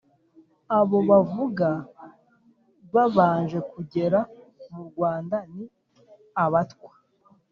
[0.77, 1.67] abo bavuga
[2.93, 4.19] babanje kugera
[4.71, 5.65] mu rwanda, ni
[6.43, 6.91] abatwa,